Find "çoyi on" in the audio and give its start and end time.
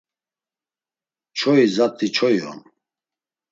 2.15-2.59